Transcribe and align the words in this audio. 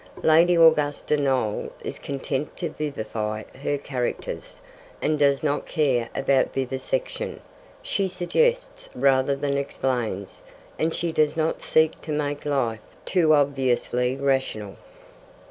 Lady 0.23 0.55
Augusta 0.55 1.15
Noel 1.15 1.69
is 1.83 1.99
content 1.99 2.57
to 2.57 2.71
vivify 2.71 3.43
her 3.61 3.77
characters, 3.77 4.59
and 4.99 5.19
does 5.19 5.43
not 5.43 5.67
care 5.67 6.09
about 6.15 6.55
vivisection; 6.55 7.39
she 7.83 8.07
suggests 8.07 8.89
rather 8.95 9.35
than 9.35 9.59
explains; 9.59 10.41
and 10.79 10.95
she 10.95 11.11
does 11.11 11.37
not 11.37 11.61
seek 11.61 12.01
to 12.01 12.11
make 12.11 12.45
life 12.45 12.79
too 13.05 13.35
obviously 13.35 14.15
rational. 14.15 14.75